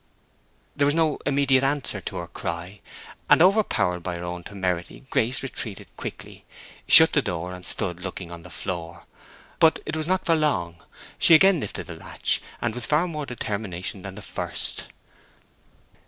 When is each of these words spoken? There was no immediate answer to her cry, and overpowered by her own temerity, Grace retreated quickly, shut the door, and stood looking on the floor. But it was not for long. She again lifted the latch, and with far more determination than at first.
There 0.75 0.87
was 0.87 0.95
no 0.95 1.19
immediate 1.27 1.63
answer 1.63 2.01
to 2.01 2.15
her 2.15 2.27
cry, 2.27 2.79
and 3.29 3.39
overpowered 3.39 3.99
by 3.99 4.15
her 4.15 4.23
own 4.23 4.43
temerity, 4.43 5.05
Grace 5.11 5.43
retreated 5.43 5.85
quickly, 5.95 6.43
shut 6.87 7.13
the 7.13 7.21
door, 7.21 7.53
and 7.53 7.63
stood 7.63 8.01
looking 8.01 8.31
on 8.31 8.41
the 8.41 8.49
floor. 8.49 9.03
But 9.59 9.77
it 9.85 9.95
was 9.95 10.07
not 10.07 10.25
for 10.25 10.33
long. 10.33 10.83
She 11.19 11.35
again 11.35 11.59
lifted 11.59 11.85
the 11.85 11.93
latch, 11.93 12.41
and 12.61 12.73
with 12.73 12.87
far 12.87 13.05
more 13.07 13.27
determination 13.27 14.01
than 14.01 14.17
at 14.17 14.23
first. 14.23 14.85